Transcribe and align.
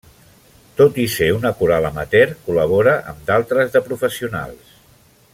Tot 0.79 0.95
i 1.03 1.05
ser 1.15 1.27
una 1.39 1.51
coral 1.59 1.85
amateur, 1.89 2.31
col·labora 2.47 2.95
amb 3.13 3.21
d'altres 3.27 3.75
de 3.77 3.83
professionals. 3.91 4.73